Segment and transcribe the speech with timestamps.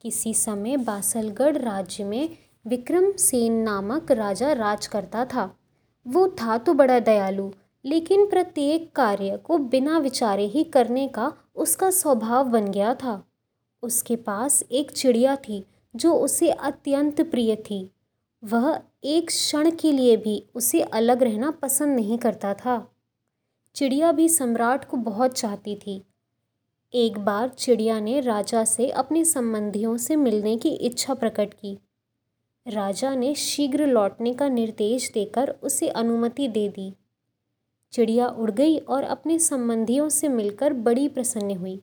[0.00, 5.58] किसी समय बासलगढ़ राज्य में विक्रमसेन नामक राजा राज करता था।
[6.06, 7.50] वो था तो बड़ा दयालु,
[7.84, 13.22] लेकिन प्रत्येक कार्य को बिना विचारे ही करने का उसका स्वभाव बन गया था।
[13.82, 15.64] उसके पास एक चिड़िया थी
[15.96, 17.90] जो उसे अत्यंत प्रिय थी।
[18.44, 22.94] वह एक क्षण के लिए भी उसे अलग रहना पसंद नहीं करता था।
[23.74, 26.02] चिड़िया भी सम्राट को बहुत चाहती थी
[26.94, 31.78] एक बार चिड़िया ने राजा से अपने संबंधियों से मिलने की इच्छा प्रकट की।
[32.68, 36.94] राजा ने शीघ्र लौटने का निर्देश देकर उसे अनुमति दे दी।
[37.92, 41.82] चिड़िया उड़ गई और अपने संबंधियों से मिलकर बड़ी प्रसन्न हुई।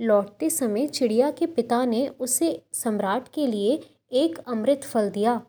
[0.00, 5.42] लौटते समय चिड़िया के पिता ने उसे सम्राट के लिए एक अमृत फल दिया।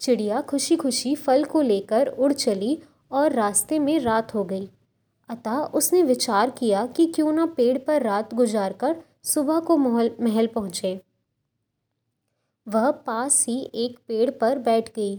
[0.00, 2.78] चिड़िया खुशी खुशी फल को लेकर उड़ चली
[3.12, 4.68] और रास्ते में रात हो गई।
[5.28, 10.10] अतः उसने विचार किया कि क्यों ना पेड़ पर रात गुजार कर सुबह को महल
[10.20, 11.00] महल पहुँचे।
[12.68, 15.16] वह पास ही एक पेड़ पर बैठ गई।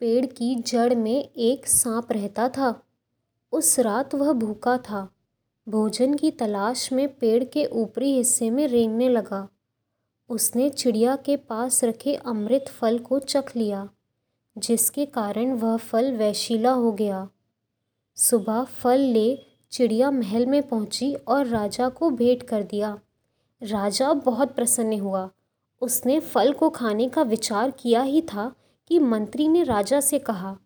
[0.00, 2.82] पेड़ की जड़ में एक सांप रहता था।
[3.52, 5.10] उस रात वह भूखा था।
[5.68, 9.48] भोजन की तलाश में पेड़ के ऊपरी हिस्से में रेंगने लगा।
[10.28, 13.88] उसने चिड़िया के पास रखे अमृत फल को चख लिया,
[14.58, 17.28] जिसके कारण वह फल वैशीला हो गया।
[18.16, 22.98] सुबह फल ले चिड़िया महल में पहुँची और राजा को भेंट कर दिया।
[23.62, 25.30] राजा बहुत प्रसन्न हुआ।
[25.80, 28.54] उसने फल को खाने का विचार किया ही था
[28.88, 30.56] कि मंत्री ने राजा से कहा,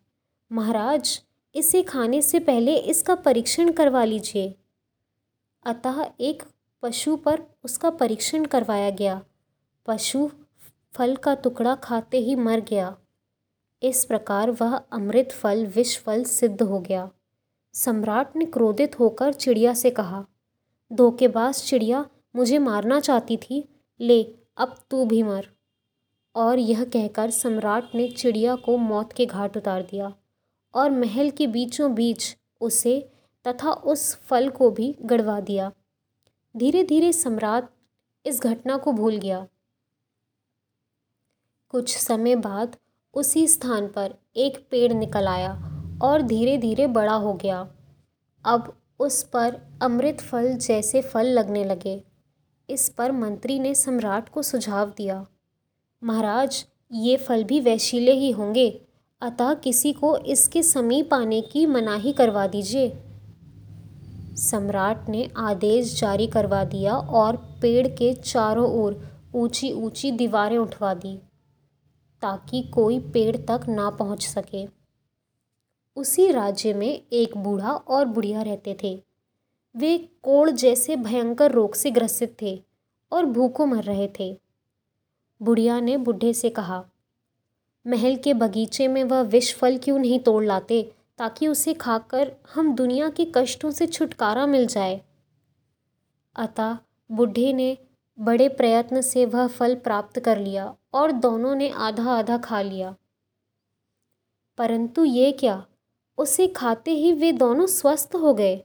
[0.53, 1.23] महाराज,
[1.55, 4.55] इसे खाने से पहले इसका परीक्षण करवा लीजिए।
[5.67, 6.43] अतः एक
[6.83, 9.23] पशु पर उसका परीक्षण करवाया गया।
[9.87, 10.31] पशु
[10.93, 12.97] फल का टुकड़ा खाते ही मर गया।
[13.83, 17.11] इस प्रकार वह अमृत फल, विष फल सिद्ध हो गया।
[17.79, 20.25] सम्राट ने क्रोधित होकर चिड़िया से कहा
[20.93, 22.05] धोखेबाज चिड़िया,
[22.37, 23.69] मुझे मारना चाहती थी,
[24.01, 24.23] ले,
[24.57, 25.47] अब तू भी मर।
[26.35, 30.13] और यह कहकर सम्राट ने चिड़िया को मौत के घाट उतार दिया
[30.75, 33.11] और महल के बीचों बीच उसे
[33.47, 35.73] तथा उस फल को भी गड़वा दिया।
[36.57, 37.69] धीरे धीरे सम्राट
[38.27, 39.47] इस घटना को भूल गया।
[41.69, 42.77] कुछ समय बाद
[43.15, 45.55] उसी स्थान पर एक पेड़ निकल आया
[46.03, 47.75] और धीरे धीरे बड़ा हो गया।
[48.45, 52.03] अब उस पर अमृत फल जैसे फल लगने लगे।
[52.69, 55.25] इस पर मंत्री ने सम्राट को सुझाव दिया,
[56.03, 58.69] महाराज, ये फल भी वैशीले ही होंगे,
[59.23, 62.89] अतः किसी को इसके समीप आने की मनाही करवा दीजिए।
[64.39, 69.01] सम्राट ने आदेश जारी करवा दिया और पेड़ के चारों ओर
[69.35, 71.17] ऊँची ऊँची दीवारें उठवा दी,
[72.23, 74.78] ताकि कोई पेड़ तक ना पहुँच सके।
[75.99, 79.03] उसी राज्य में एक बूढ़ा और बुढ़िया रहते थे।
[79.77, 82.63] वे कोड़ जैसे भयंकर रोग से ग्रसित थे
[83.13, 84.41] और भूखों मर रहे थे।
[85.43, 86.85] बुढ़िया ने बुढ़े से कहा,
[87.87, 92.75] महल के बगीचे में वह विष फल क्यों नहीं तोड़ लाते ताकि उसे खाकर हम
[92.75, 95.01] दुनिया के कष्टों से छुटकारा मिल जाए?
[96.37, 96.79] अतः
[97.11, 97.77] बुढ़े ने
[98.19, 102.95] बड़े प्रयत्न से वह फल प्राप्त कर लिया और दोनों ने आधा आधा खा लिया।
[104.59, 105.67] परंतु ये क्या
[106.19, 108.65] उसे खाते ही वे दोनों स्वस्थ हो गए।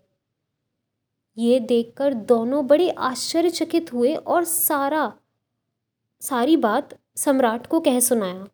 [1.37, 5.13] ये देखकर दोनों बड़े आश्चर्यचकित हुए और सारा,
[6.21, 8.47] सारी बात सम्राट को कह सुनाया।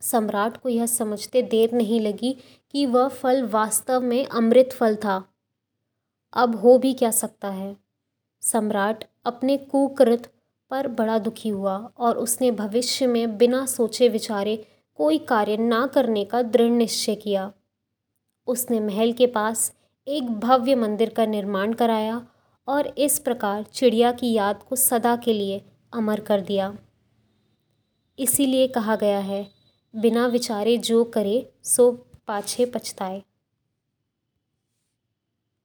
[0.00, 2.36] सम्राट को यह समझते देर नहीं लगी
[2.70, 5.24] कि वह फल वास्तव में अमृत फल था।
[6.32, 7.76] अब हो भी क्या सकता है?
[8.40, 10.32] सम्राट अपने कुकृत
[10.70, 16.24] पर बड़ा दुखी हुआ और उसने भविष्य में बिना सोचे विचारे कोई कार्य ना करने
[16.24, 17.52] का दृढ़ निश्चय किया।
[18.46, 19.72] उसने महल के पास
[20.06, 22.26] एक भव्य मंदिर का निर्माण कराया
[22.68, 26.76] और इस प्रकार चिड़िया की याद को सदा के लिए अमर कर दिया।
[28.18, 29.46] इसीलिए कहा गया है,
[29.94, 31.90] बिना विचारे जो करे सो
[32.26, 33.22] पाछे पछताए।